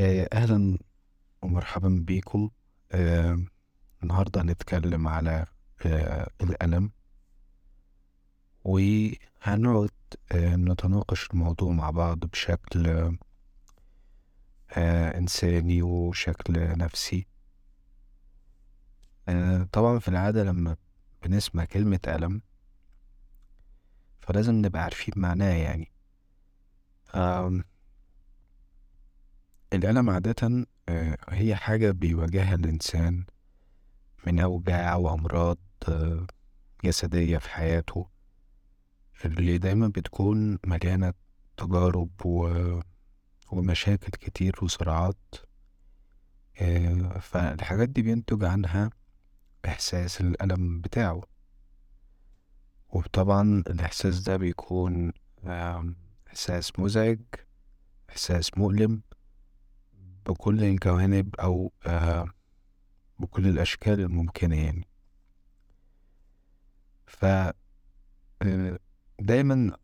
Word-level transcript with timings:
آه، 0.00 0.28
أهلا 0.32 0.78
ومرحبا 1.42 1.88
بيكم. 2.06 2.50
آه، 2.92 3.38
النهاردة 4.02 4.40
هنتكلم 4.42 5.08
على 5.08 5.46
آه، 5.86 6.30
الألم. 6.40 6.90
وهنقعد 8.64 9.90
نتناقش 10.34 11.30
الموضوع 11.30 11.72
مع 11.72 11.90
بعض 11.90 12.18
بشكل 12.18 13.16
إنساني 15.16 15.82
وشكل 15.82 16.78
نفسي. 16.78 17.26
طبعا 19.72 19.98
في 19.98 20.08
العادة 20.08 20.44
لما 20.44 20.76
بنسمع 21.22 21.64
كلمة 21.64 22.00
ألم 22.08 22.42
فلازم 24.20 24.54
نبقى 24.54 24.82
عارفين 24.82 25.14
معناه 25.16 25.54
يعني. 25.54 25.92
الألم 29.72 30.10
عادة 30.10 30.66
آه، 30.88 31.16
هي 31.28 31.56
حاجة 31.56 31.90
بيواجهها 31.90 32.54
الإنسان 32.54 33.24
من 34.26 34.40
أوجاع 34.40 34.96
وأمراض 34.96 35.58
آه، 35.88 36.26
جسدية 36.84 37.38
في 37.38 37.50
حياته 37.50 38.06
اللي 39.24 39.58
دايما 39.58 39.88
بتكون 39.88 40.58
مليانة 40.66 41.12
تجارب 41.56 42.10
و... 42.26 42.80
ومشاكل 43.52 44.10
كتير 44.10 44.54
وصراعات 44.62 45.34
آه، 46.60 47.18
فالحاجات 47.18 47.88
دي 47.88 48.02
بينتج 48.02 48.44
عنها 48.44 48.90
إحساس 49.66 50.20
الألم 50.20 50.80
بتاعه. 50.80 51.20
وطبعا 52.88 53.62
الإحساس 53.66 54.20
ده 54.20 54.36
بيكون 54.36 55.12
إحساس 56.28 56.78
مزعج 56.78 57.20
إحساس 58.10 58.58
مؤلم 58.58 59.02
بكل 60.26 60.64
الجوانب 60.64 61.34
أو 61.36 61.72
آه 61.86 62.26
بكل 63.18 63.46
الأشكال 63.46 64.00
الممكنة 64.00 64.56
يعني. 64.64 64.88
ف 67.06 67.24
آه، 67.24 68.78
دايما 69.20 69.76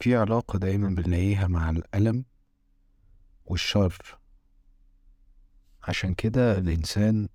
في 0.00 0.16
علاقة 0.16 0.58
دايما 0.58 0.88
بنلاقيها 0.88 1.46
مع 1.46 1.70
الألم 1.70 2.24
والشر. 3.44 4.18
عشان 5.82 6.14
كده 6.14 6.58
الإنسان 6.58 7.28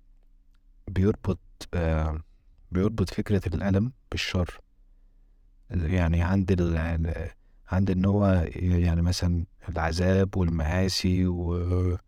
بيربط 0.88 1.40
آه 1.74 2.22
بيربط 2.70 3.10
فكرة 3.10 3.54
الألم 3.54 3.92
بالشر. 4.10 4.60
يعني 5.70 6.22
عند 6.22 6.52
عند 7.68 7.90
إن 7.90 8.04
هو 8.04 8.46
يعني 8.56 9.02
مثلا 9.02 9.46
العذاب 9.68 10.36
والمآسي 10.36 11.26
و 11.26 11.98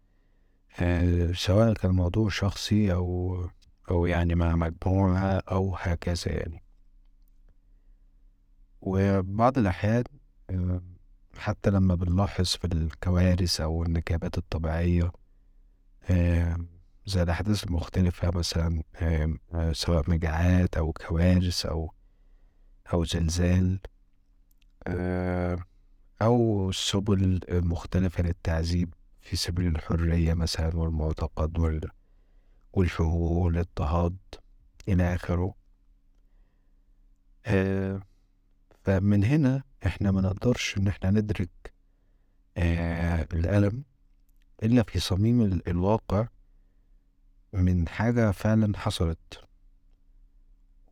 سواء 1.32 1.72
كان 1.72 1.90
الموضوع 1.90 2.28
شخصي 2.28 2.92
أو 2.92 3.36
أو 3.90 4.06
يعني 4.06 4.34
مع 4.34 4.56
مجموعة 4.56 5.42
أو 5.50 5.74
هكذا 5.76 6.32
يعني. 6.32 6.62
وبعض 8.80 9.58
الأحيان 9.58 10.04
آه، 10.50 10.82
حتى 11.38 11.70
لما 11.70 11.94
بنلاحظ 11.94 12.44
في 12.44 12.64
الكوارث 12.64 13.60
أو 13.60 13.82
النكبات 13.82 14.38
الطبيعية 14.38 15.12
زي 17.06 17.22
الأحداث 17.22 17.64
المختلفة 17.64 18.30
مثلا 18.34 18.82
سواء 19.72 20.10
مجاعات 20.10 20.76
أو 20.76 20.92
كوارث 20.92 21.66
أو 21.66 21.94
أو 22.92 23.04
زلزال 23.04 23.80
أو 26.22 26.68
السبل 26.70 27.40
المختلفة 27.48 28.22
للتعذيب 28.22 28.94
في 29.20 29.36
سبيل 29.36 29.66
الحرية 29.76 30.34
مثلا 30.34 30.76
والمعتقد 30.76 31.58
وال... 31.58 31.90
والحقوق 32.72 33.32
والاضطهاد 33.32 34.16
إلى 34.88 35.14
آخره. 35.14 35.54
آه 37.46 38.02
فمن 38.84 39.24
هنا 39.24 39.62
إحنا 39.86 40.10
ما 40.10 40.20
نقدرش 40.20 40.76
إن 40.78 40.88
إحنا 40.88 41.10
ندرك 41.10 41.72
آه 42.56 43.28
الألم 43.32 43.84
إلا 44.62 44.82
في 44.82 45.00
صميم 45.00 45.60
الواقع 45.68 46.28
من 47.52 47.88
حاجة 47.88 48.30
فعلا 48.30 48.78
حصلت 48.78 49.44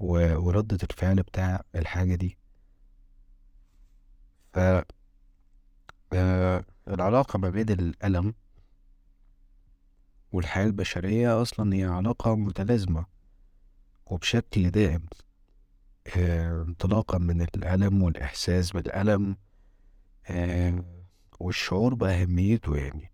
وردة 0.01 0.79
الفعل 0.91 1.17
بتاع 1.23 1.63
الحاجة 1.75 2.15
دي. 2.15 2.39
ف 4.53 4.59
آه 6.13 6.65
العلاقة 6.89 7.39
ما 7.39 7.51
بين 7.51 7.71
الألم 7.71 8.35
والحياة 10.33 10.67
البشرية 10.67 11.43
أصلا 11.43 11.75
هي 11.77 11.85
علاقة 11.85 12.37
متلازمة 12.37 13.07
وبشكل 14.07 14.71
دائم 14.71 15.03
آه، 16.17 16.63
انطلاقا 16.63 17.19
من 17.19 17.43
الألم 17.43 18.03
والإحساس 18.03 18.71
بالألم 18.71 19.37
آه، 20.31 20.85
والشعور 21.41 21.95
بأهميته 21.95 22.77
يعني. 22.77 23.13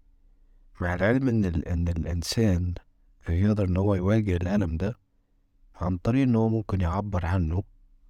مع 0.80 0.94
العلم 0.94 1.28
إن, 1.28 1.44
إن 1.44 1.88
الإنسان 1.88 2.74
يقدر 3.28 3.64
إن 3.64 3.76
هو 3.76 3.94
يواجه 3.94 4.36
الألم 4.36 4.76
ده 4.76 4.98
عن 5.74 5.96
طريق 5.98 6.22
إن 6.22 6.36
هو 6.36 6.48
ممكن 6.48 6.80
يعبر 6.80 7.26
عنه 7.26 7.62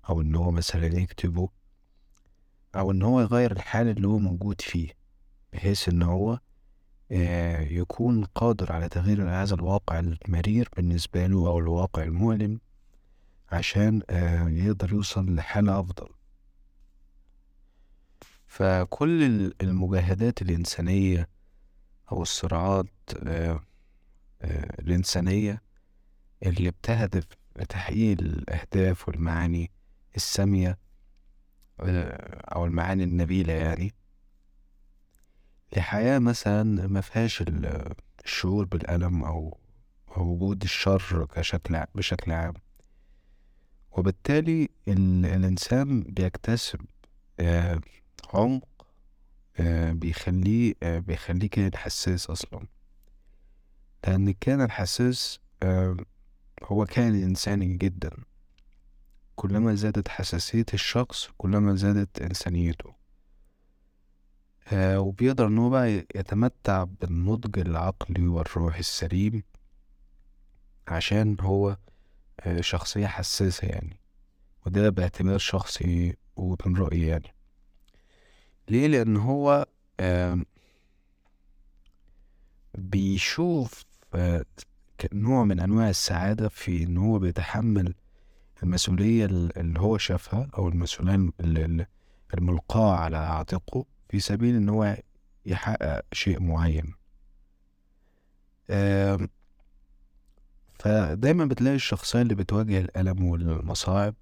أو 0.08 0.20
إن 0.20 0.34
هو 0.34 0.50
مثلا 0.50 0.86
يكتبه 0.86 1.48
أو 2.74 2.90
إن 2.90 3.02
هو 3.02 3.20
يغير 3.20 3.52
الحال 3.52 3.88
اللي 3.88 4.08
هو 4.08 4.18
موجود 4.18 4.60
فيه 4.60 4.88
بحيث 5.52 5.88
إن 5.88 6.02
هو 6.02 6.38
آه، 7.12 7.60
يكون 7.60 8.24
قادر 8.24 8.72
على 8.72 8.88
تغيير 8.88 9.30
هذا 9.30 9.54
الواقع 9.54 9.98
المرير 9.98 10.68
بالنسبة 10.76 11.26
له 11.26 11.48
أو 11.48 11.58
الواقع 11.58 12.02
المؤلم 12.02 12.60
عشان 13.52 14.02
آه، 14.10 14.48
يقدر 14.48 14.92
يوصل 14.92 15.34
لحالة 15.34 15.80
أفضل. 15.80 16.08
فكل 18.46 19.22
المجاهدات 19.62 20.42
الإنسانية 20.42 21.28
أو 22.12 22.22
الصراعات 22.22 22.86
آه، 23.26 23.60
الإنسانية 24.78 25.62
اللي 26.42 26.70
بتهدف 26.70 27.26
لتحقيق 27.56 28.20
الأهداف 28.20 29.08
والمعاني 29.08 29.70
السامية 30.16 30.78
أو 31.80 32.64
المعاني 32.64 33.04
النبيلة 33.04 33.52
يعني. 33.52 33.92
لحياة 35.76 36.18
مثلا 36.18 36.86
ما 36.86 37.00
فيهاش 37.00 37.44
الشعور 38.24 38.64
بالألم 38.64 39.24
أو 39.24 39.58
وجود 40.16 40.62
الشر 40.62 41.26
كشكل 41.26 41.84
بشكل 41.94 42.32
عام. 42.32 42.54
وبالتالي 43.92 44.68
الإنسان 44.88 46.00
بيكتسب 46.00 46.80
آه، 47.40 47.80
عمق 48.34 48.86
آه، 49.56 49.92
بيخليه 49.92 50.74
آه، 50.82 50.98
بيخليه 50.98 51.48
كائن 51.48 51.76
حساس 51.76 52.30
أصلا. 52.30 52.66
لأن 54.06 54.28
الكائن 54.28 54.60
الحساس 54.60 55.40
هو 56.62 56.84
كائن 56.86 57.22
إنساني 57.22 57.76
جدا. 57.76 58.10
كلما 59.36 59.74
زادت 59.74 60.08
حساسية 60.08 60.66
الشخص 60.74 61.28
كلما 61.38 61.74
زادت 61.74 62.22
إنسانيته. 62.22 62.94
آه 64.72 65.00
وبيقدر 65.00 65.46
إن 65.46 65.58
هو 65.58 65.70
بقى 65.70 65.90
يتمتع 66.14 66.84
بالنضج 66.84 67.58
العقلي 67.58 68.26
والروحي 68.26 68.80
السليم 68.80 69.42
عشان 70.88 71.36
هو 71.40 71.76
آه 72.40 72.60
شخصية 72.60 73.06
حساسة 73.06 73.68
يعني. 73.68 74.00
وده 74.66 74.88
باعتبار 74.90 75.38
شخصي 75.38 76.16
ومن 76.36 76.76
رأيي 76.76 77.06
يعني. 77.06 77.34
ليه؟ 78.68 78.86
لأن 78.86 79.16
هو 79.16 79.66
آه 80.00 80.38
بيشوف 82.74 83.84
آه 84.14 84.44
نوع 85.12 85.44
من 85.44 85.60
أنواع 85.60 85.88
السعادة 85.90 86.48
في 86.48 86.82
إن 86.84 86.96
هو 86.96 87.18
بيتحمل 87.18 87.94
المسؤولية 88.64 89.24
اللي 89.26 89.80
هو 89.80 89.98
شافها 89.98 90.50
أو 90.58 90.68
المسؤولية 90.68 91.30
الملقاة 92.34 92.96
على 92.96 93.16
عاتقه 93.16 93.84
في 94.08 94.20
سبيل 94.20 94.54
إن 94.56 94.68
هو 94.68 94.96
يحقق 95.46 96.04
شيء 96.12 96.40
معين. 96.40 96.94
فدايما 100.78 101.44
بتلاقي 101.44 101.76
الشخصية 101.76 102.22
اللي 102.22 102.34
بتواجه 102.34 102.78
الألم 102.80 103.24
والمصاعب. 103.24 104.14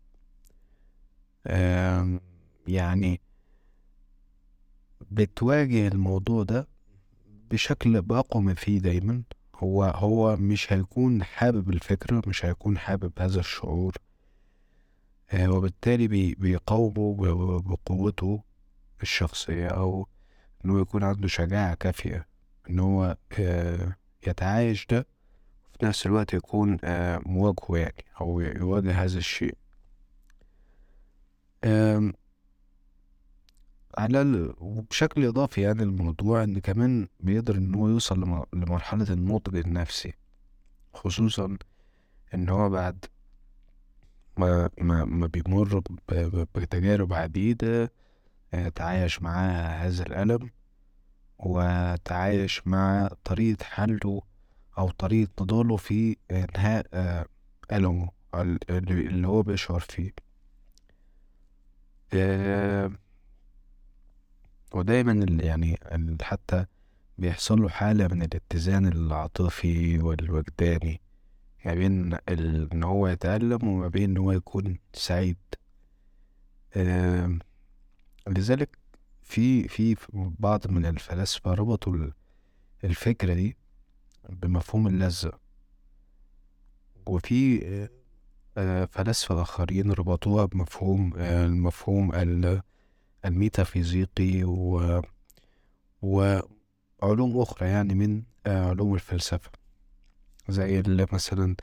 يعني 2.66 3.20
بتواجه 5.10 5.88
الموضوع 5.88 6.42
ده 6.42 6.68
بشكل 7.50 8.02
بأقوى 8.02 8.42
ما 8.42 8.54
فيه 8.54 8.78
دايما. 8.78 9.22
هو 9.56 9.84
هو 9.84 10.36
مش 10.36 10.72
هيكون 10.72 11.24
حابب 11.24 11.70
الفكرة 11.70 12.22
مش 12.26 12.44
هيكون 12.44 12.78
حابب 12.78 13.12
هذا 13.18 13.40
الشعور. 13.40 13.94
وبالتالي 15.34 16.08
بيقاومه 16.34 17.16
بقوته 17.60 18.42
الشخصية 19.02 19.66
أو 19.68 20.08
إنه 20.64 20.80
يكون 20.80 21.04
عنده 21.04 21.28
شجاعة 21.28 21.74
كافية 21.74 22.26
إن 22.70 22.78
هو 22.78 23.16
يتعايش 24.26 24.86
ده 24.86 25.06
وفي 25.74 25.86
نفس 25.86 26.06
الوقت 26.06 26.34
يكون 26.34 26.78
مواجهه 27.26 27.76
يعني 27.76 28.04
أو 28.20 28.40
يواجه 28.40 29.04
هذا 29.04 29.18
الشيء. 29.18 29.54
على 33.98 34.52
وبشكل 34.58 35.24
إضافي 35.26 35.60
يعني 35.62 35.82
الموضوع 35.82 36.44
إن 36.44 36.58
كمان 36.58 37.08
بيقدر 37.20 37.54
إن 37.56 37.74
هو 37.74 37.88
يوصل 37.88 38.44
لمرحلة 38.52 39.06
النضج 39.12 39.56
النفسي 39.56 40.14
خصوصا 40.94 41.56
إن 42.34 42.48
هو 42.48 42.70
بعد 42.70 43.04
ما 44.36 44.70
ما 44.80 45.04
ما 45.04 45.26
بيمر 45.26 45.82
بتجارب 46.54 47.12
عديدة 47.12 47.92
آه، 48.54 48.68
تعايش 48.68 49.22
مع 49.22 49.50
هذا 49.60 50.02
الألم 50.06 50.50
وتعايش 51.38 52.66
مع 52.66 53.10
طريقة 53.24 53.64
حله 53.64 54.22
أو 54.78 54.90
طريقة 54.90 55.30
نضاله 55.40 55.76
في 55.76 56.16
إنهاء 56.30 56.86
آه، 56.94 57.26
ألمه 57.72 58.10
اللي 58.34 59.28
هو 59.28 59.42
بيشعر 59.42 59.80
فيه. 59.80 60.12
آه، 62.14 62.92
ودايما 64.74 65.26
يعني 65.42 65.78
حتى 66.22 66.66
بيحصل 67.18 67.62
له 67.62 67.68
حالة 67.68 68.08
من 68.08 68.22
الاتزان 68.22 68.86
العاطفي 68.86 69.98
والوجداني. 69.98 71.00
ما 71.64 71.74
بين 71.74 72.14
إن 72.72 72.82
هو 72.82 73.06
يتألم 73.08 73.68
وما 73.68 73.88
بين 73.88 74.10
إن 74.10 74.16
هو 74.16 74.32
يكون 74.32 74.78
سعيد. 74.94 75.36
لذلك 78.28 78.78
في 79.22 79.68
في 79.68 79.96
بعض 80.38 80.70
من 80.70 80.86
الفلاسفة 80.86 81.54
ربطوا 81.54 82.10
الفكرة 82.84 83.34
دي 83.34 83.56
بمفهوم 84.28 84.86
اللذة 84.86 85.32
وفي 87.06 87.62
آه، 88.56 88.84
فلاسفة 88.84 89.42
آخرين 89.42 89.92
ربطوها 89.92 90.44
بمفهوم 90.44 91.12
آه، 91.16 91.46
المفهوم 91.46 92.12
الميتافيزيقي 93.24 94.44
و 94.44 95.00
وعلوم 96.02 97.40
أخرى 97.40 97.68
يعني 97.68 97.94
من 97.94 98.22
آه، 98.46 98.68
علوم 98.68 98.94
الفلسفة. 98.94 99.50
زي 100.48 100.80
اللي 100.80 101.06
مثلا 101.12 101.56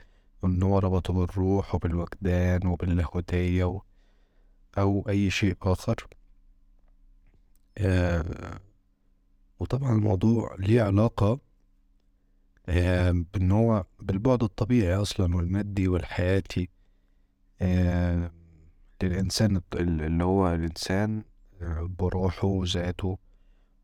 إن 0.44 0.62
هو 0.62 0.78
ربطه 0.78 1.12
بالروح 1.12 1.74
وبالوجدان 1.74 2.66
وباللاهوتية 2.66 3.80
أو 4.78 5.04
أي 5.08 5.30
شيء 5.30 5.56
آخر. 5.62 6.06
آه 7.78 8.60
وطبعا 9.60 9.92
الموضوع 9.92 10.56
ليه 10.58 10.82
علاقة 10.82 11.38
آه 12.68 13.24
بأن 13.34 13.52
هو 13.52 13.84
بالبعد 14.00 14.42
الطبيعي 14.42 14.94
أصلا 14.96 15.36
والمادي 15.36 15.88
والحياتي. 15.88 16.68
آه 17.62 18.30
للإنسان 19.02 19.60
اللي 19.74 20.24
هو 20.24 20.54
الإنسان 20.54 21.24
آه، 21.62 21.90
بروحه 21.98 22.46
وذاته 22.48 23.18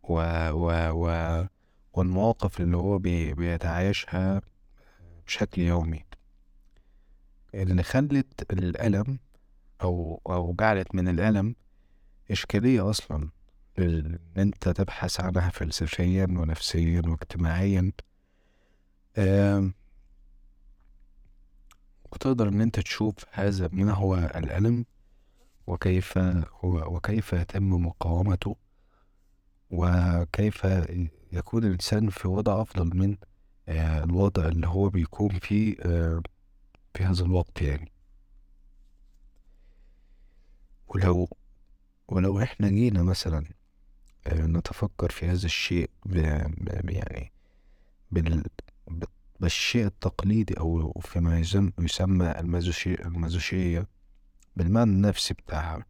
و 0.03 0.15
و 0.51 0.91
و 0.91 1.45
والمواقف 1.93 2.61
اللي 2.61 2.77
هو 2.77 2.99
بي 2.99 3.35
بيتعايشها. 3.35 4.43
بشكل 5.27 5.63
يومي. 5.63 6.05
اللي 7.55 7.83
خلت 7.83 8.53
الألم 8.53 9.19
أو 9.83 10.21
أو 10.27 10.55
جعلت 10.61 10.95
من 10.95 11.09
الألم 11.09 11.55
إشكالية 12.31 12.91
أصلا 12.91 13.29
إن 13.79 14.19
أنت 14.37 14.69
تبحث 14.69 15.21
عنها 15.21 15.51
فلسفيا 15.51 16.25
ونفسيا 16.25 17.03
واجتماعيا. 17.07 17.93
وتقدر 22.13 22.49
إن 22.49 22.61
أنت 22.61 22.81
تشوف 22.81 23.15
هذا 23.33 23.69
ما 23.73 23.93
هو 23.93 24.15
الألم 24.17 24.85
وكيف 25.67 26.19
وكيف 26.63 27.33
يتم 27.33 27.71
مقاومته 27.71 28.57
وكيف 29.71 30.67
يكون 31.33 31.65
الإنسان 31.65 32.09
في 32.09 32.29
وضع 32.29 32.63
أفضل 32.63 32.97
من 32.97 33.17
الوضع 33.69 34.49
اللي 34.49 34.67
هو 34.67 34.89
بيكون 34.89 35.39
فيه 35.39 35.77
آه، 35.81 36.23
في 36.95 37.05
هذا 37.05 37.25
الوقت 37.25 37.63
يعني. 37.63 37.93
ولو 40.89 41.29
ولو 42.09 42.43
إحنا 42.43 42.69
جينا 42.69 43.03
مثلا 43.03 43.45
آه، 44.27 44.47
نتفكر 44.47 45.11
في 45.11 45.27
هذا 45.27 45.47
الشيء 45.47 45.91
يعني 46.85 47.33
بال 48.11 48.45
بالشيء 49.41 49.87
التقليدي 49.87 50.61
أو 50.61 51.01
فيما 51.01 51.39
يسمى 51.79 52.31
المازوشية 52.41 53.89
بالمعنى 54.57 54.91
النفسي 54.91 55.35
بتاعها. 55.35 55.87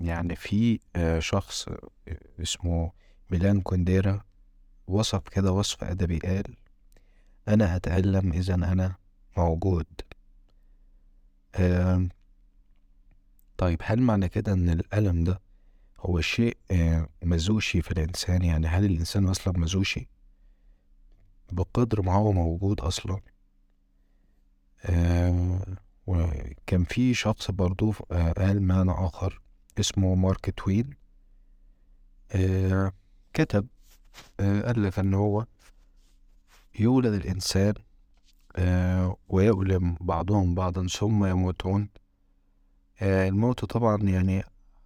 يعني 0.00 0.36
في 0.36 0.78
شخص 1.18 1.68
اسمه 2.42 2.92
ميلان 3.30 3.60
كونديرا 3.60 4.24
وصف 4.88 5.28
كده 5.28 5.52
وصف 5.52 5.84
أدبي 5.84 6.18
قال 6.18 6.56
أنا 7.48 7.76
أتألم 7.76 8.32
إذا 8.32 8.54
أنا 8.54 8.96
موجود. 9.36 9.86
آه 11.54 12.08
طيب 13.58 13.78
هل 13.84 14.00
معنى 14.02 14.28
كده 14.28 14.52
إن 14.52 14.68
الألم 14.70 15.24
ده 15.24 15.40
هو 16.00 16.20
شيء 16.20 16.56
آه 16.70 17.08
مزوشي 17.22 17.82
في 17.82 17.90
الإنسان؟ 17.90 18.42
يعني 18.44 18.66
هل 18.66 18.84
الإنسان 18.84 19.26
أصلا 19.28 19.58
مزوشي 19.58 20.08
بقدر 21.52 22.02
ما 22.02 22.14
هو 22.14 22.32
موجود 22.32 22.80
أصلا؟ 22.80 23.20
آه 24.84 25.60
وكان 26.06 26.84
في 26.84 27.14
شخص 27.14 27.50
برضو 27.50 27.94
آه 28.12 28.32
قال 28.32 28.62
معنى 28.62 28.90
آخر 28.90 29.40
اسمه 29.80 30.14
مارك 30.14 30.54
توين 30.56 30.90
آه 32.32 32.92
كتب 33.34 33.66
آه 34.40 34.72
لك 34.72 34.98
إن 34.98 35.14
هو 35.14 35.46
يولد 36.80 37.12
الإنسان 37.12 37.74
آه 38.56 39.16
ويؤلم 39.28 39.96
بعضهم 40.00 40.54
بعضا 40.54 40.86
ثم 40.86 41.24
يموتون. 41.24 41.88
آه 43.00 43.28
الموت 43.28 43.64
طبعا 43.64 44.02
يعني 44.02 44.44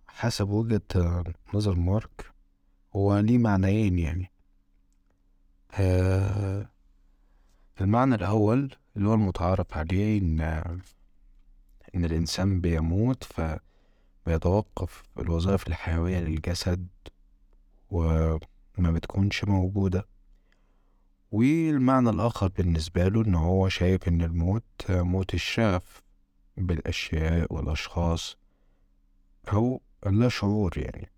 حسب 0.08 0.48
وجهة 0.48 1.24
نظر 1.54 1.74
مارك 1.74 2.32
هو 2.96 3.18
ليه 3.18 3.38
معنيين 3.38 3.98
يعني. 3.98 4.30
المعنى 7.80 8.14
الأول 8.14 8.74
اللي 8.96 9.08
هو 9.08 9.14
المتعارف 9.14 9.76
عليه 9.76 10.20
إن 10.20 10.40
إن 11.94 12.04
الإنسان 12.04 12.60
بيموت 12.60 13.24
فبيتوقف 14.26 15.02
الوظائف 15.18 15.66
الحيوية 15.68 16.18
للجسد 16.18 16.86
وما 18.80 18.90
بتكونش 18.90 19.44
موجودة. 19.44 20.06
والمعنى 21.32 22.10
الآخر 22.10 22.48
بالنسبة 22.48 23.08
له 23.08 23.24
إن 23.24 23.34
هو 23.34 23.68
شايف 23.68 24.08
إن 24.08 24.22
الموت 24.22 24.64
موت 24.88 25.34
الشغف 25.34 26.02
بالأشياء 26.56 27.54
والأشخاص. 27.54 28.36
أو 29.52 29.80
اللا 30.06 30.28
شعور 30.28 30.78
يعني. 30.78 31.10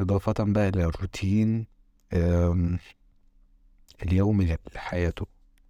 إضافة 0.00 0.34
بقى 0.38 0.68
إلى 0.68 0.84
الروتين 0.84 1.66
اليومي 4.02 4.56
لحياته 4.74 5.26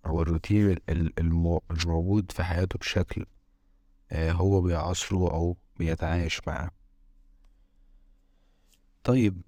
أو 0.06 0.23
الروتين 0.23 0.76
الموجود 1.71 2.32
في 2.32 2.44
حياته 2.44 2.78
بشكل 2.78 3.26
آه، 4.12 4.32
هو 4.32 4.61
بيعصره 4.61 5.30
أو 5.30 5.56
بيتعايش 5.78 6.40
معاه. 6.47 6.71
طيب 9.04 9.42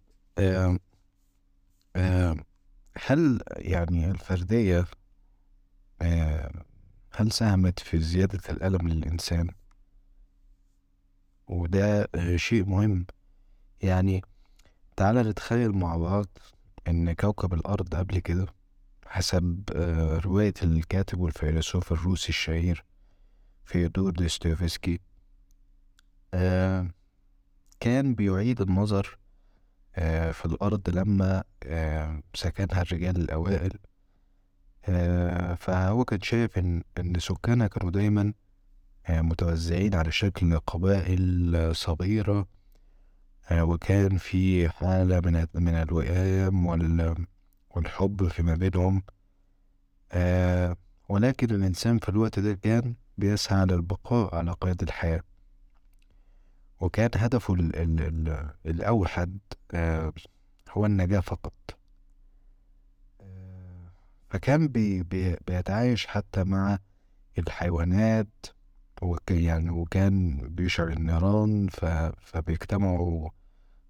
هل 3.07 3.43
يعني 3.57 4.11
الفردية 4.11 4.85
آه، 6.03 6.65
هل 7.13 7.33
ساهمت 7.33 7.79
في 7.81 7.99
زيادة 8.01 8.41
الألم 8.51 8.89
للإنسان؟ 8.89 9.49
وده 11.49 12.09
شيء 12.37 12.65
مهم 12.65 13.07
يعني 13.83 14.23
تعالى 14.97 15.23
نتخيل 15.23 15.73
مع 15.73 15.97
بعض 15.97 16.27
إن 16.89 17.13
كوكب 17.13 17.55
الأرض 17.55 17.95
قبل 17.95 18.19
كده 18.19 18.47
حسب 19.07 19.63
آه، 19.75 20.19
رواية 20.19 20.55
الكاتب 20.63 21.21
والفيلسوف 21.21 21.93
الروسي 21.93 22.29
الشهير 22.29 22.85
فيودور 23.65 24.11
دوستويفسكي 24.11 25.01
آه، 26.35 26.91
كان 27.81 28.15
بيعيد 28.15 28.61
النظر 28.61 29.19
آه، 29.19 29.24
في 30.33 30.45
الأرض 30.45 30.91
لما 30.91 31.45
آه، 31.67 32.23
سكنها 32.35 32.83
الرجال 32.83 33.17
الأوائل 33.17 33.73
آه، 34.89 35.55
فهو 35.55 36.05
كان 36.05 36.21
شايف 36.21 36.59
إن 36.59 36.83
إن 36.99 37.19
سكانها 37.19 37.67
كانوا 37.67 37.91
دايما 37.91 38.33
متوزعين 39.09 39.95
على 39.95 40.13
شكل 40.13 40.59
قبائل 40.59 41.77
صغيرة 41.77 42.47
وكان 43.53 44.19
في 44.19 44.69
حالة 44.69 45.21
من 45.21 45.47
من 45.55 45.75
الوئام 45.75 46.67
والحب 47.71 48.29
فيما 48.29 48.55
بينهم 48.55 49.03
ولكن 51.09 51.55
الإنسان 51.55 51.99
في 51.99 52.09
الوقت 52.09 52.39
ده 52.39 52.55
كان 52.55 52.95
بيسعى 53.19 53.67
للبقاء 53.67 54.35
على 54.35 54.53
قيد 54.53 54.83
الحياة. 54.83 55.21
وكان 56.85 57.11
هدفه 57.17 57.55
ال 57.55 57.77
ال 57.77 58.01
ال 58.01 58.51
الأوحد 58.67 59.39
هو 60.71 60.87
النجاة 60.87 61.21
فقط. 61.21 61.53
فكان 64.31 64.69
بي 64.69 65.03
بي 65.03 65.37
بيتعايش 65.47 66.07
حتى 66.07 66.45
مع 66.45 66.79
الحيوانات 67.39 68.47
يعني 69.31 69.71
وكان 69.71 70.37
بيشعل 70.49 70.93
النيران 70.93 71.69
فبيجتمعوا 72.21 73.31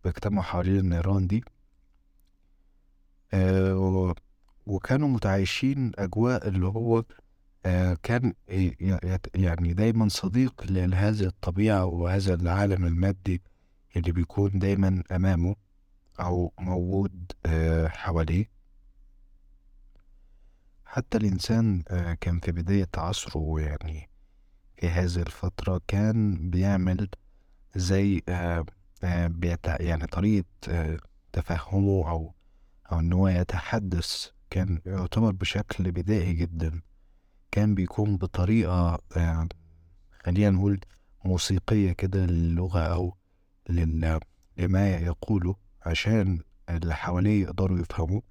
بيجتمعوا 0.05 0.43
حوالين 0.45 0.79
النيران 0.79 1.27
دي. 1.27 1.45
آه 3.35 4.15
وكانوا 4.67 5.09
متعايشين 5.09 5.93
أجواء 5.99 6.49
اللي 6.49 6.67
هو 6.67 6.99
آه 6.99 7.05
كان 8.03 8.35
يعني 9.35 9.73
دايما 9.73 10.09
صديق 10.09 10.65
لهذه 10.71 11.25
الطبيعة 11.25 11.85
وهذا 11.85 12.35
العالم 12.35 12.85
المادي 12.87 13.43
اللي 13.97 14.13
بيكون 14.13 14.59
دايما 14.59 15.03
أمامه 15.13 15.57
أو 16.21 16.53
موجود 16.59 17.33
آه 17.47 17.89
حواليه. 17.89 18.51
حتى 20.85 21.19
الإنسان 21.19 21.83
آه 21.89 22.15
كان 22.15 22.41
في 22.41 22.53
بداية 22.53 22.89
عصره 22.97 23.61
يعني 23.61 24.11
في 24.77 24.89
هذه 24.89 25.23
الفترة 25.23 25.81
كان 25.89 26.51
بيعمل 26.51 27.09
زي 27.77 28.23
آه 28.29 28.65
آه 29.05 29.33
يعني 29.81 30.07
طريقة 30.07 30.47
آه 30.69 30.99
تفهمه 31.33 32.11
أو 32.11 32.35
أو 32.93 32.99
إن 33.01 33.13
هو 33.13 33.29
يتحدث. 33.29 34.27
كان 34.51 34.81
يعتبر 34.87 35.31
بشكل 35.33 35.93
بدائي 35.93 36.33
جدا. 36.33 36.81
كان 37.55 37.75
بيكون 37.75 38.17
بطريقة 38.17 38.99
آه 39.17 39.49
خلينا 40.25 40.51
نقول 40.51 40.81
موسيقية 41.25 41.93
كده 41.93 42.27
للغة 42.27 42.81
أو 42.81 43.17
لما 44.59 44.91
يقوله 44.97 45.57
عشان 45.83 46.41
اللي 46.69 46.95
حواليه 46.95 47.43
يقدروا 47.43 47.79
يفهموه. 47.79 48.23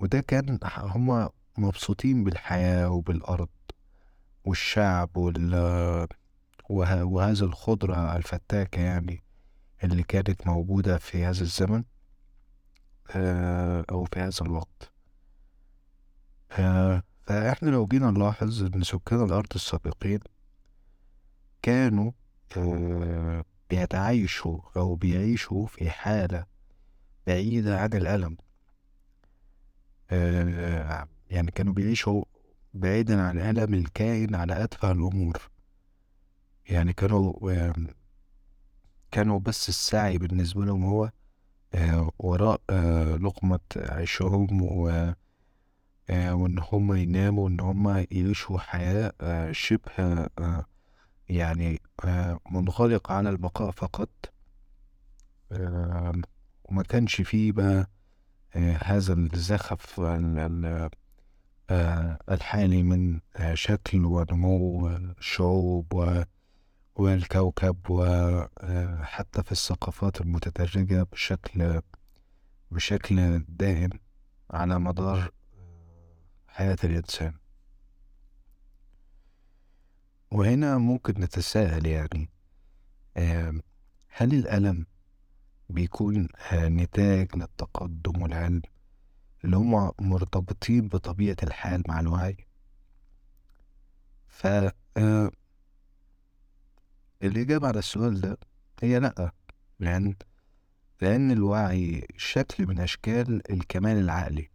وده 0.00 0.20
كان 0.20 0.58
هما 0.76 1.30
مبسوطين 1.58 2.24
بالحياة 2.24 2.90
وبالأرض 2.90 3.48
والشعب 4.44 5.16
وال 5.16 6.08
وهذا 6.70 7.44
الخضرة 7.44 8.16
الفتاكة 8.16 8.80
يعني 8.80 9.22
اللي 9.84 10.02
كانت 10.02 10.46
موجودة 10.46 10.98
في 10.98 11.24
هذا 11.24 11.40
الزمن 11.40 11.84
أو 13.90 14.04
في 14.04 14.20
هذا 14.20 14.42
الوقت. 14.42 14.92
فإحنا 17.28 17.70
لو 17.70 17.86
جينا 17.86 18.10
نلاحظ 18.10 18.62
إن 18.62 18.82
سكان 18.82 19.24
الأرض 19.24 19.46
السابقين 19.54 20.20
كانوا 21.62 22.12
بيتعايشوا 23.70 24.58
أو 24.76 24.94
بيعيشوا 24.94 25.66
في 25.66 25.90
حالة 25.90 26.46
بعيدة 27.26 27.80
عن 27.80 27.92
الألم. 27.92 28.36
يعني 31.30 31.50
كانوا 31.50 31.72
بيعيشوا 31.72 32.24
بعيدا 32.74 33.22
عن 33.22 33.40
ألم 33.40 33.74
الكائن 33.74 34.34
على 34.34 34.64
أتفه 34.64 34.90
الأمور. 34.90 35.50
يعني 36.68 36.92
كانوا 36.92 37.72
كانوا 39.10 39.38
بس 39.38 39.68
السعي 39.68 40.18
بالنسبة 40.18 40.64
لهم 40.64 40.84
هو 40.84 41.10
آه، 41.74 42.10
وراء 42.18 42.60
آه، 42.70 43.16
لقمة 43.16 43.60
عيشهم 43.76 44.62
و 44.62 45.12
آه، 46.10 46.34
وإن 46.34 46.58
هم 46.72 46.94
يناموا 46.94 47.44
وإن 47.44 47.60
هم 47.60 47.88
يعيشوا 47.88 48.58
حياة 48.58 49.12
شبه 49.52 50.26
يعني 51.28 51.80
منغلقة 52.50 53.14
على 53.14 53.30
البقاء 53.30 53.70
فقط. 53.70 54.10
وما 56.64 56.82
كانش 56.88 57.20
فيه 57.20 57.52
بقى 57.52 57.90
هذا 58.82 59.12
الزخف 59.12 60.00
آه، 61.70 62.18
الحالي 62.30 62.82
من 62.82 63.20
آه، 63.36 63.54
شكل 63.54 64.04
ونمو 64.04 64.88
الشعوب 64.88 66.24
والكوكب 66.96 67.76
وحتى 67.90 69.42
في 69.42 69.52
الثقافات 69.52 70.20
المتدرجة 70.20 71.02
بشكل 71.12 71.80
بشكل 72.70 73.38
دائم 73.48 73.90
على 74.50 74.78
مدار 74.78 75.30
حياة 76.58 76.76
الإنسان. 76.84 77.34
وهنا 80.30 80.78
ممكن 80.78 81.20
نتساءل 81.20 81.86
يعني 81.86 82.30
هل 84.08 84.34
الألم 84.34 84.86
بيكون 85.68 86.28
نتاج 86.52 87.36
للتقدم 87.36 88.22
والعلم 88.22 88.62
اللي 89.44 89.56
هم 89.56 89.92
مرتبطين 90.00 90.88
بطبيعة 90.88 91.36
الحال 91.42 91.82
مع 91.88 92.00
الوعي؟ 92.00 92.36
ف 94.28 94.46
الإجابة 97.22 97.68
على 97.68 97.78
السؤال 97.78 98.20
ده 98.20 98.38
هي 98.82 98.98
لأ 98.98 99.32
لأن 99.78 100.14
لأن 101.00 101.30
الوعي 101.30 102.06
شكل 102.16 102.66
من 102.66 102.80
أشكال 102.80 103.52
الكمال 103.52 103.96
العقلي 103.98 104.50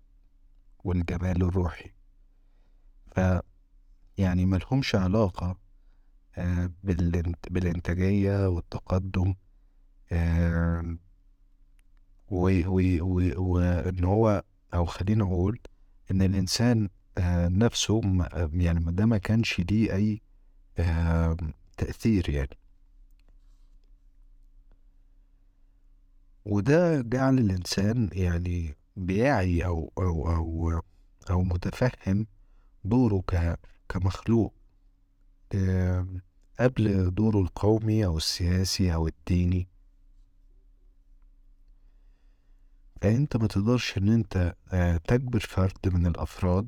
والجمال 0.83 1.43
الروحي. 1.43 1.92
ف 3.15 3.19
يعني 4.17 4.45
ملهمش 4.45 4.95
علاقة 4.95 5.57
آه، 6.37 6.71
بالإنتاجية 7.49 8.47
والتقدم 8.49 9.35
آه، 10.11 10.97
وإن 12.31 14.03
هو 14.03 14.43
أو 14.73 14.85
خلينا 14.85 15.23
أقول 15.23 15.59
إن 16.11 16.21
الإنسان 16.21 16.89
آه، 17.17 17.47
نفسه 17.47 18.01
يعني 18.53 18.79
ما 18.79 18.91
ده 18.91 19.05
ما 19.05 19.17
كانش 19.17 19.59
ليه 19.59 19.93
أي 19.95 20.21
تأثير 21.77 22.29
يعني. 22.29 22.57
وده 26.45 27.01
جعل 27.01 27.37
الإنسان 27.39 28.09
يعني 28.13 28.75
بيعي 28.95 29.65
أو 29.65 29.91
أو 29.97 30.35
أو 30.35 30.81
أو 31.29 31.43
متفهم 31.43 32.27
دوره 32.85 33.23
كمخلوق 33.89 34.53
قبل 36.59 37.13
دوره 37.13 37.39
القومي 37.39 38.05
أو 38.05 38.17
السياسي 38.17 38.93
أو 38.93 39.07
الديني. 39.07 39.67
أنت 43.03 43.37
ما 43.37 43.47
تقدرش 43.47 43.97
إن 43.97 44.09
أنت 44.09 44.55
آه، 44.73 44.97
تجبر 44.97 45.39
فرد 45.39 45.87
من 45.93 46.05
الأفراد 46.05 46.67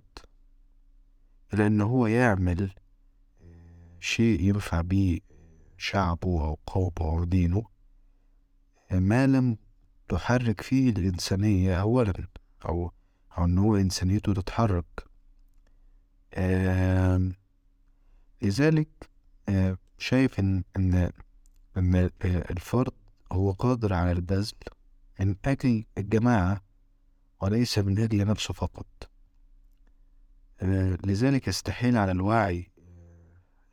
لأن 1.53 1.81
هو 1.81 2.07
يعمل 2.07 2.71
آه، 3.43 3.97
شيء 3.99 4.41
ينفع 4.41 4.81
بيه 4.81 5.19
شعبه 5.77 6.43
أو 6.45 6.59
قومه 6.67 6.91
أو 6.99 7.23
دينه 7.23 7.63
ما 8.91 9.27
لم 9.27 9.57
تحرك 10.09 10.61
فيه 10.61 10.89
الإنسانية 10.89 11.81
أولا 11.81 12.27
أو 12.65 12.91
أو 13.37 13.45
إن 13.45 13.57
هو 13.57 13.75
إنسانيته 13.75 14.33
تتحرك. 14.33 15.14
لذلك 18.41 19.09
شايف 19.97 20.39
إن 20.39 20.63
إن 20.77 21.11
إن 21.77 22.09
الفرد 22.23 22.93
هو 23.31 23.51
قادر 23.51 23.93
على 23.93 24.11
البذل 24.11 24.53
من 25.19 25.35
أجل 25.45 25.85
الجماعة 25.97 26.61
وليس 27.41 27.77
من 27.79 27.99
أجل 27.99 28.25
نفسه 28.27 28.53
فقط. 28.53 29.09
لذلك 31.05 31.47
يستحيل 31.47 31.97
على 31.97 32.11
الوعي 32.11 32.71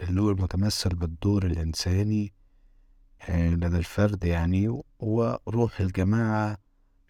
اللي 0.00 0.20
هو 0.20 0.30
المتمثل 0.30 0.94
بالدور 0.94 1.46
الإنساني 1.46 2.32
لدى 3.28 3.76
الفرد 3.76 4.24
يعني 4.24 4.82
هو 5.02 5.40
روح 5.48 5.80
الجماعة 5.80 6.58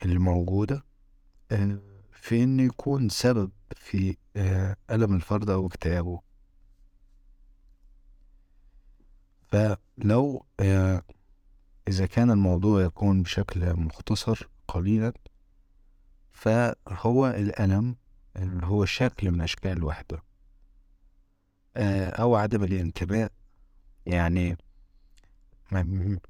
الموجودة. 0.05 0.85
في 2.23 2.45
إنه 2.45 2.63
يكون 2.63 3.09
سبب 3.09 3.51
في 3.77 4.17
ألم 4.91 5.15
الفرد 5.15 5.51
أو 5.51 5.67
اكتئابه. 5.67 6.21
فلو 9.49 10.47
إذا 11.89 12.07
كان 12.07 12.31
الموضوع 12.31 12.83
يكون 12.83 13.23
بشكل 13.23 13.75
مختصر 13.77 14.49
قليلا 14.69 15.13
فهو 16.33 17.27
الألم 17.27 17.97
هو 18.63 18.85
شكل 18.85 19.31
من 19.31 19.41
أشكال 19.41 19.73
الوحدة 19.73 20.23
آه، 21.77 22.09
أو 22.09 22.37
عدم 22.37 22.65
الانتماء 22.65 23.33
يعني 24.07 24.57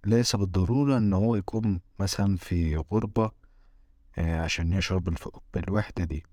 ليس 0.05 0.37
بالضرورة 0.37 0.99
إن 0.99 1.13
هو 1.13 1.37
يكون 1.37 1.81
مثلا 1.99 2.37
في 2.37 2.77
غربة 2.77 3.25
آه، 3.25 3.42
عشان 4.19 4.73
يشعر 4.73 4.99
بالوحدة 5.55 6.05
دي. 6.05 6.25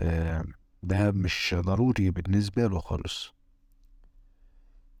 آه، 0.00 0.44
ده 0.82 1.10
مش 1.10 1.54
ضروري 1.58 2.10
بالنسبة 2.10 2.66
له 2.66 2.78
خالص. 2.78 3.32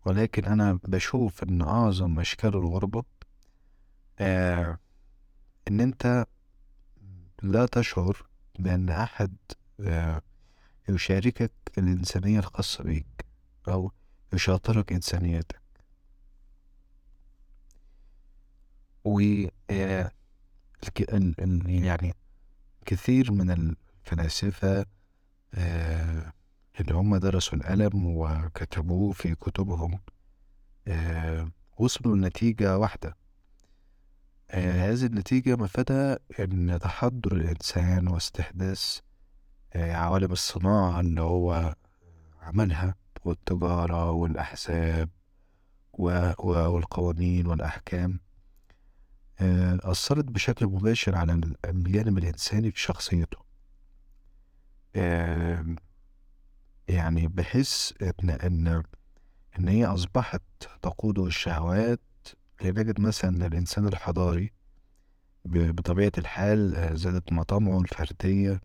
ولكن 0.04 0.44
أنا 0.44 0.78
بشوف 0.84 1.42
إن 1.42 1.62
أعظم 1.62 2.20
أشكال 2.20 2.56
الغربة 2.56 3.04
آه، 4.18 4.78
إن 5.68 5.80
أنت 5.80 6.26
لا 7.42 7.66
تشعر 7.66 8.26
بأن 8.58 8.88
أحد 8.90 9.36
يشاركك 10.88 11.52
الإنسانية 11.78 12.38
الخاصة 12.38 12.84
بيك 12.84 13.26
أو 13.68 13.92
يشاطرك 14.32 14.92
إنسانيتك. 14.92 15.60
و 19.04 19.20
يعني 21.84 22.14
كثير 22.86 23.32
من 23.32 23.50
الفلاسفة 23.50 24.86
آه، 25.54 26.32
اللي 26.80 26.94
هم 26.94 27.16
درسوا 27.16 27.58
الألم 27.58 28.06
وكتبوه 28.06 29.12
في 29.12 29.34
كتبهم 29.34 30.00
آه، 30.88 31.50
وصلوا 31.78 32.16
لنتيجة 32.16 32.78
واحدة. 32.78 33.16
آه، 34.50 34.90
هذه 34.92 35.06
النتيجة 35.06 35.56
مفادها 35.56 36.18
إن 36.40 36.78
تحضر 36.82 37.32
الإنسان 37.36 38.08
واستحداث 38.08 38.98
عوالم 39.74 40.32
الصناعة 40.32 41.00
اللي 41.00 41.20
هو 41.20 41.74
عملها 42.42 42.94
والتجارة 43.24 44.10
والأحزاب 44.10 45.08
والقوانين 45.92 47.46
والأحكام. 47.46 48.20
أثرت 49.82 50.24
بشكل 50.24 50.66
مباشر 50.66 51.16
على 51.16 51.40
الجانب 51.64 52.18
الإنساني 52.18 52.70
في 52.70 52.80
شخصيته. 52.80 53.38
يعني 56.88 57.28
بحس 57.28 57.94
إن 58.02 58.30
إن 58.30 58.82
إن 59.58 59.68
هي 59.68 59.86
أصبحت 59.86 60.42
تقوده 60.82 61.26
الشهوات 61.26 62.00
لنجد 62.62 63.00
مثلا 63.00 63.46
الإنسان 63.46 63.86
الحضاري 63.86 64.52
بطبيعة 65.44 66.12
الحال 66.18 66.76
آه، 66.76 66.94
زادت 66.94 67.32
مطامعه 67.32 67.80
الفردية 67.80 68.60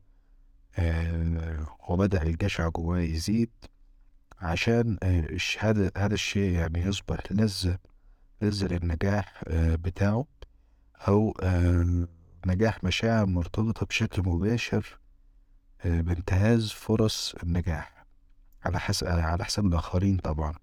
آه، 0.76 1.68
وبدأ 1.90 2.24
الجشع 2.24 2.70
جواه 2.70 3.00
يزيد 3.00 3.52
عشان 4.40 4.98
آه، 5.04 5.38
هذا 5.60 5.92
هذا 5.98 6.14
الشيء 6.14 6.52
يعني 6.52 6.80
يصبح 6.80 7.20
لذة 7.32 7.78
لذة 8.42 8.68
للنجاح 8.68 9.44
بتاعه. 9.54 10.26
أو 11.08 11.34
نجاح 12.46 12.84
مشاعر 12.84 13.26
مرتبطة 13.26 13.86
بشكل 13.86 14.22
مباشر 14.22 15.00
بانتهاز 15.86 16.72
فرص 16.72 17.36
النجاح 17.44 18.06
على 18.66 18.80
حسب 18.80 19.08
على 19.08 19.46
حساب 19.46 19.66
الآخرين 19.66 20.18
طبعا. 20.18 20.54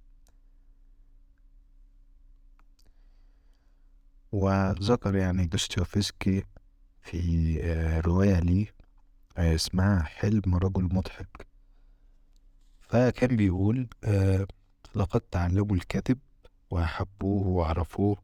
وذكر 4.33 5.17
يعني 5.17 5.47
دوستويفسكي 5.47 6.45
في 7.03 7.59
آه، 7.63 8.01
رواية 8.01 8.41
لي 8.41 8.67
آه، 9.37 9.55
اسمها 9.55 10.03
حلم 10.03 10.55
رجل 10.55 10.83
مضحك. 10.83 11.47
فكان 12.81 13.37
بيقول 13.37 13.89
آه، 14.05 14.47
لقد 14.95 15.21
تعلموا 15.21 15.77
الكاتب 15.77 16.19
وأحبوه 16.71 17.47
وعرفوه 17.47 18.17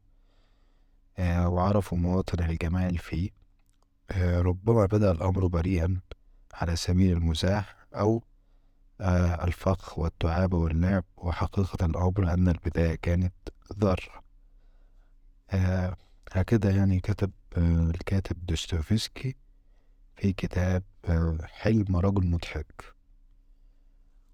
وعرفوا 1.19 1.97
مواطن 1.97 2.43
الجمال 2.43 2.97
فيه. 2.97 3.29
ربما 4.17 4.85
بدأ 4.85 5.11
الأمر 5.11 5.47
بريئا 5.47 5.99
على 6.53 6.75
سبيل 6.75 7.17
المزاح 7.17 7.75
أو 7.95 8.23
آه 9.01 9.43
الفخ 9.43 9.99
والدعابة 9.99 10.57
واللعب. 10.57 11.03
وحقيقة 11.17 11.85
الأمر 11.85 12.33
أن 12.33 12.47
البداية 12.47 12.95
كانت 12.95 13.33
آه 15.51 15.95
هكذا 16.31 16.71
يعني 16.71 16.99
كتب 16.99 17.31
آه 17.57 17.89
الكاتب 17.89 18.45
دوستويفسكي 18.45 19.35
في 20.15 20.33
كتاب 20.33 20.83
آه 21.05 21.37
حلم 21.43 21.95
رجل 21.95 22.27
مضحك. 22.27 22.83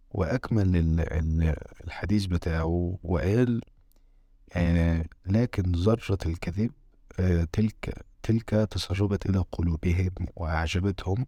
وأكمل 0.09 0.99
الحديث 1.83 2.25
بتاعه 2.25 2.99
وقال 3.03 3.61
آه 4.53 5.05
لكن 5.27 5.71
ذرة 5.71 6.17
الكذب 6.25 6.71
آه 7.19 7.47
تلك 7.51 8.05
تلك 8.23 8.49
تسربت 8.49 9.25
إلى 9.25 9.43
قلوبهم 9.51 10.11
وأعجبتهم. 10.35 11.25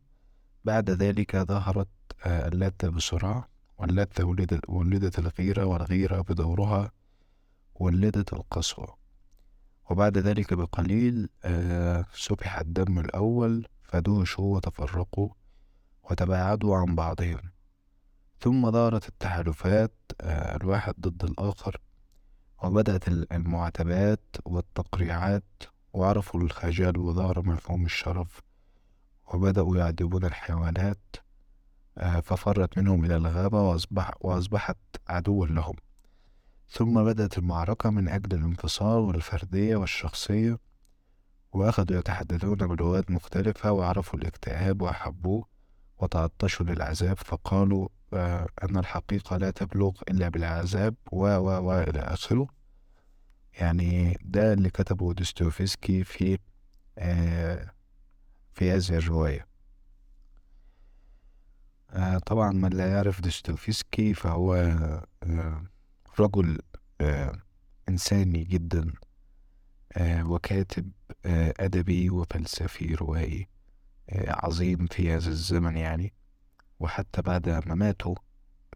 بعد 0.65 0.89
ذلك 0.89 1.37
ظهرت 1.37 1.87
آه، 2.25 2.47
اللذة 2.47 2.87
بسرعة. 2.89 3.47
واللذة 3.77 4.23
ولدت, 4.23 4.69
ولدت 4.69 5.19
الغيرة 5.19 5.65
والغيرة 5.65 6.21
بدورها. 6.21 6.91
ولدت 7.75 8.33
القسوة 8.33 8.97
وبعد 9.89 10.17
ذلك 10.17 10.53
بقليل 10.53 11.29
آه، 11.43 12.05
سفح 12.13 12.59
الدم 12.59 12.99
الأول 12.99 13.67
فدوشوا 13.83 14.55
وتفرقوا 14.55 15.29
وتباعدوا 16.03 16.77
عن 16.77 16.95
بعضهم. 16.95 17.41
ثم 18.39 18.69
دارت 18.69 19.09
التحالفات 19.09 19.93
الواحد 20.21 20.93
ضد 20.99 21.23
الآخر. 21.23 21.77
وبدأت 22.63 23.07
المعاتبات 23.07 24.35
والتقريعات 24.45 25.43
وعرفوا 25.93 26.41
الخجل 26.41 26.97
وظهر 26.97 27.45
مفهوم 27.45 27.85
الشرف 27.85 28.41
وبدأوا 29.33 29.77
يعذبون 29.77 30.25
الحيوانات 30.25 30.99
آه، 31.97 32.19
ففرت 32.19 32.77
منهم 32.77 33.05
إلى 33.05 33.15
الغابة 33.15 33.61
وأصبح 33.61 34.11
وأصبحت 34.21 34.77
عدوا 35.07 35.45
لهم. 35.45 35.75
ثم 36.69 37.03
بدأت 37.03 37.37
المعركة 37.37 37.89
من 37.89 38.07
أجل 38.07 38.37
الانفصال 38.37 38.99
والفردية 38.99 39.75
والشخصية 39.75 40.57
وأخذوا 41.51 41.99
يتحدثون 41.99 42.55
بلغات 42.55 43.11
مختلفة 43.11 43.71
وعرفوا 43.71 44.19
الاكتئاب 44.19 44.81
وأحبوه. 44.81 45.45
وتعطشوا 45.99 46.65
للعذاب 46.65 47.17
فقالوا 47.17 47.87
آه 48.13 48.47
أن 48.63 48.77
الحقيقة 48.77 49.37
لا 49.37 49.51
تبلغ 49.51 49.91
إلا 50.09 50.29
بالعذاب 50.29 50.95
و 51.11 51.25
و 51.25 51.49
و 51.67 51.73
إلى 51.81 51.99
آخره. 51.99 52.47
يعني 53.59 54.17
ده 54.21 54.53
اللي 54.53 54.69
كتبه 54.69 55.13
دوستويفسكي 55.13 56.03
في 56.03 56.37
آه 56.97 57.71
في 58.53 58.71
هذه 58.71 58.97
الرواية. 58.97 59.47
آه 61.89 62.17
طبعا 62.17 62.51
من 62.51 62.69
لا 62.69 62.91
يعرف 62.91 63.21
دوستويفسكي 63.21 64.13
فهو 64.13 64.77
رجل 66.19 66.59
إنساني 67.89 68.43
جدا 68.43 68.93
وكاتب 70.01 70.91
أدبي 71.59 72.09
وفلسفي 72.09 72.95
روائي. 72.95 73.47
عظيم 74.11 74.85
في 74.87 75.13
هذا 75.13 75.29
الزمن 75.29 75.77
يعني. 75.77 76.13
وحتى 76.79 77.21
بعد 77.21 77.49
مماته 77.67 78.15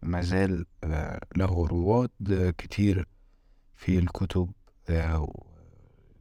ما 0.03 0.21
زال 0.21 0.65
آه 0.83 1.19
له 1.35 1.67
رواد 1.67 2.53
كتير 2.57 3.07
في 3.75 3.99
الكتب 3.99 4.51
آه 4.89 5.33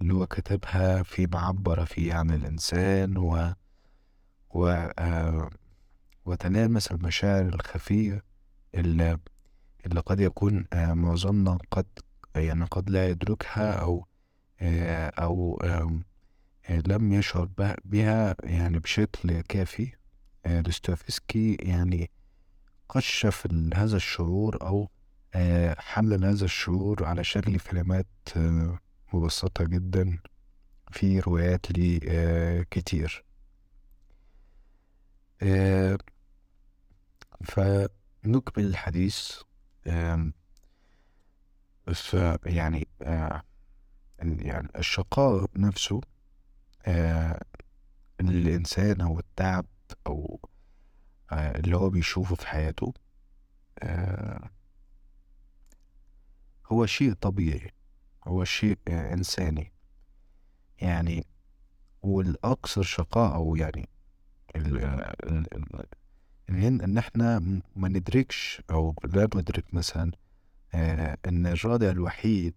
اللي 0.03 0.15
هو 0.15 0.27
كتبها 0.27 1.03
في 1.03 1.27
معبر 1.27 1.85
فيه 1.85 2.15
عن 2.15 2.31
الإنسان 2.31 3.17
و, 3.17 3.55
و... 4.51 4.67
آه 4.99 5.51
وتلامس 6.25 6.93
المشاعر 6.93 7.47
الخفية 7.55 8.25
اللي, 8.75 9.19
اللي 9.87 10.01
قد 10.01 10.21
يكون 10.21 10.67
آه 10.73 10.95
معظمنا 10.95 11.59
قد 11.71 11.87
يعني 12.37 12.65
قد 12.65 12.91
لا 12.91 13.09
يدركها 13.09 13.73
أو 13.73 14.07
آه 14.61 15.09
أو 15.09 15.61
آه 15.65 16.01
لم 16.79 17.13
يشعر 17.13 17.49
بها 17.85 18.37
يعني 18.43 18.79
بشكل 18.79 19.41
كافي. 19.41 19.93
آه 20.47 20.61
دوستويفسكي 20.61 21.55
يعني 21.55 22.11
قشف 22.89 23.47
هذا 23.75 23.97
الشعور 23.97 24.63
أو 24.63 24.91
آه 25.35 25.77
حلل 25.81 26.25
هذا 26.25 26.45
الشعور 26.45 27.05
على 27.05 27.25
شكل 27.25 27.59
كلمات 27.61 28.07
آه 28.37 28.79
مبسطة 29.15 29.65
جدا 29.65 30.19
في 30.93 31.21
روايات 31.21 31.71
لي 31.71 32.01
آه 32.09 32.67
كتير. 32.71 33.25
آه 35.43 35.99
فنكمل 37.45 38.65
الحديث. 38.67 39.33
آه 39.87 40.33
يعني 42.47 42.89
آه 43.03 43.43
يعني 44.23 44.69
الشقاء 44.79 45.47
نفسه 45.57 46.01
آه 46.87 47.41
الإنسان 48.21 49.01
أو 49.01 49.19
التعب 49.19 49.67
أو 50.07 50.41
آه 51.33 51.59
اللي 51.59 51.77
هو 51.77 51.91
بيشوفه 51.91 52.35
في 52.35 52.47
حياته 52.47 52.95
آه 53.79 54.51
هو 56.67 56.87
شيء 56.87 57.13
طبيعي 57.13 57.71
هو 58.25 58.45
شيء 58.45 58.79
إنساني. 58.89 59.73
يعني 60.81 61.27
والأكثر 62.03 62.83
شقاء 62.83 63.35
أو 63.35 63.57
يعني 63.57 63.89
إن 64.57 66.81
إن 66.81 66.99
إحنا 66.99 67.39
ما 67.77 67.89
ندركش 67.89 68.63
أو 68.71 68.95
لا 69.05 69.29
ندرك 69.35 69.75
مثلا 69.75 70.11
آه، 70.75 71.19
إن 71.29 71.47
الرادع 71.47 71.91
الوحيد 71.91 72.55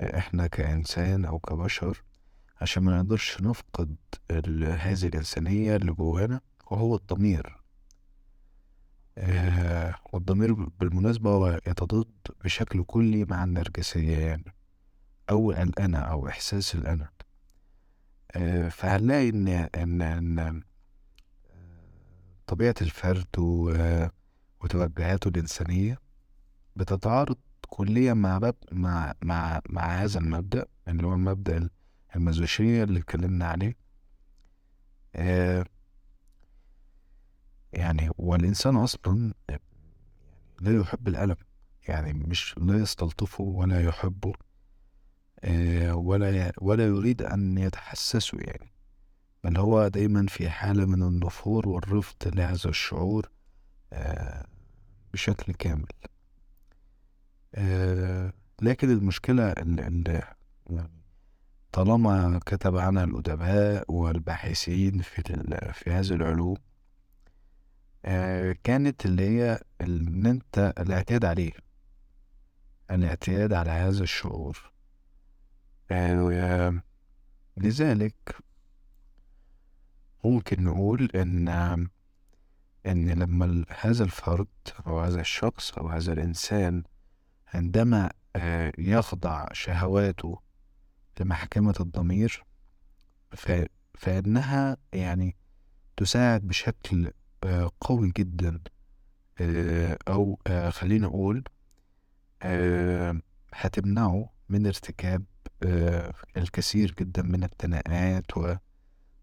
إحنا 0.00 0.46
كإنسان 0.46 1.24
أو 1.24 1.38
كبشر 1.38 2.02
عشان 2.60 2.82
ما 2.82 2.96
نقدرش 3.02 3.40
نفقد 3.40 3.96
هذه 4.64 5.06
الإنسانية 5.06 5.76
اللي 5.76 5.92
جوانا 5.92 6.40
وهو 6.70 6.96
الضمير. 6.96 7.60
آه 9.18 9.94
والضمير 10.12 10.52
بالمناسبة 10.54 11.30
هو 11.30 11.60
يتضاد 11.66 12.10
بشكل 12.44 12.84
كلي 12.84 13.24
مع 13.24 13.44
النرجسية 13.44 14.18
يعني 14.18 14.54
أو 15.30 15.52
الأنا 15.52 15.98
أو 15.98 16.28
إحساس 16.28 16.74
الأنا. 16.74 17.08
آه 18.36 18.68
فهنلاقي 18.68 19.28
إن 19.28 19.48
إن 19.48 20.02
إن 20.02 20.62
طبيعة 22.46 22.74
الفرد 22.82 23.26
وتوجهاته 24.60 25.28
الإنسانية 25.28 25.98
بتتعارض 26.76 27.36
كليا 27.68 28.14
مع 28.14 28.38
باب 28.38 28.54
مع 28.72 29.14
مع 29.22 29.60
مع 29.70 29.82
هذا 29.82 30.18
المبدأ 30.20 30.66
اللي 30.88 31.06
هو 31.06 31.14
المبدأ 31.14 31.68
المازوشية 32.16 32.84
اللي 32.84 32.98
اتكلمنا 33.00 33.46
عليه. 33.46 33.76
آه 35.14 35.64
يعني 37.72 38.10
والإنسان 38.18 38.76
أصلا 38.76 39.34
لا 40.60 40.76
يحب 40.80 41.08
الألم 41.08 41.36
يعني 41.88 42.12
مش 42.12 42.58
لا 42.58 42.78
يستلطفه 42.78 43.44
ولا 43.44 43.80
يحبه 43.84 44.32
آه 45.44 45.94
ولا 45.94 46.52
ولا 46.58 46.86
يريد 46.86 47.22
أن 47.22 47.58
يتحسسه 47.58 48.38
يعني. 48.38 48.72
بل 49.44 49.56
هو 49.58 49.88
دايما 49.88 50.26
في 50.26 50.50
حالة 50.50 50.84
من 50.86 51.02
النفور 51.02 51.68
والرفض 51.68 52.16
لهذا 52.36 52.68
الشعور 52.70 53.30
آه 53.92 54.46
بشكل 55.12 55.52
كامل. 55.52 55.86
آه 57.54 58.32
لكن 58.62 58.90
المشكلة 58.90 59.52
اللي 59.52 60.22
يعني 60.70 60.99
طالما 61.72 62.40
كتب 62.46 62.76
عنها 62.76 63.04
الأدباء 63.04 63.92
والباحثين 63.92 65.02
في, 65.02 65.22
في 65.74 65.90
هذه 65.90 66.10
العلوم 66.12 66.56
آه 68.04 68.56
كانت 68.64 69.06
اللي 69.06 69.28
هي 69.28 69.60
ان 69.80 70.26
انت 70.26 70.74
الاعتياد 70.78 71.24
عليه. 71.24 71.52
الاعتياد 72.90 73.52
على 73.52 73.70
هذا 73.70 74.02
الشعور. 74.02 74.72
آه 75.90 76.82
لذلك 77.56 78.36
ممكن 80.24 80.64
نقول 80.64 81.10
إن 81.14 81.48
إن 82.86 83.10
لما 83.10 83.64
هذا 83.80 84.04
الفرد 84.04 84.46
أو 84.86 85.00
هذا 85.00 85.20
الشخص 85.20 85.72
أو 85.72 85.88
هذا 85.88 86.12
الإنسان 86.12 86.82
عندما 87.54 88.10
آه 88.36 88.72
يخضع 88.78 89.46
شهواته 89.52 90.38
لمحكمة 91.20 91.74
الضمير 91.80 92.44
فإنها 93.94 94.76
يعني 94.92 95.36
تساعد 95.96 96.40
بشكل 96.48 97.10
آه، 97.44 97.70
قوي 97.80 98.12
جدا 98.16 98.60
آه، 99.40 99.98
أو 100.08 100.38
آه، 100.46 100.70
خلينا 100.70 101.06
نقول 101.06 101.44
هتمنعه 103.54 104.30
من 104.48 104.66
ارتكاب 104.66 105.24
الكثير 106.36 106.94
جدا 107.00 107.22
من 107.22 107.44
التناقات 107.44 108.60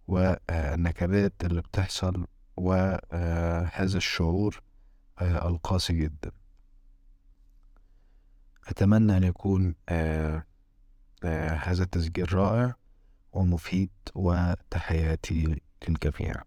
والنكبات 0.07 1.33
اللي 1.43 1.61
بتحصل 1.61 2.27
وهذا 2.57 3.97
الشعور 3.97 4.61
القاسي 5.21 5.93
جدا. 5.93 6.31
أتمنى 8.67 9.17
أن 9.17 9.23
يكون 9.23 9.75
هذا 11.25 11.83
التسجيل 11.83 12.33
رائع 12.33 12.75
ومفيد 13.33 13.89
وتحياتي 14.15 15.61
للجميع. 15.87 16.43